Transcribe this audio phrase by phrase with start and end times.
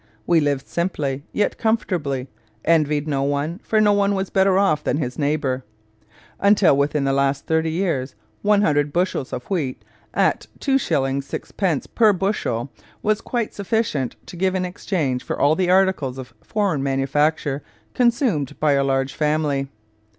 [0.25, 2.27] We lived simply, yet comfortably
[2.65, 5.63] envied no one, for no one was better off than his neighbour.
[6.39, 9.83] Until within the last thirty years, one hundred bushels of wheat,
[10.15, 10.87] at 2s.
[10.87, 11.87] 6d.
[11.93, 12.71] per bushel,
[13.03, 17.61] was quite sufficient to give in exchange for all the articles of foreign manufacture
[17.93, 19.67] consumed by a large family....